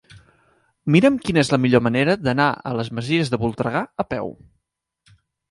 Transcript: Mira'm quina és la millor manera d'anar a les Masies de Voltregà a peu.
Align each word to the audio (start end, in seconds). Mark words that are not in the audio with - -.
Mira'm 0.95 1.19
quina 1.27 1.41
és 1.43 1.51
la 1.55 1.59
millor 1.65 1.83
manera 1.89 2.15
d'anar 2.29 2.49
a 2.71 2.73
les 2.79 2.91
Masies 3.01 3.31
de 3.35 3.41
Voltregà 3.45 3.85
a 4.07 4.09
peu. 4.17 4.35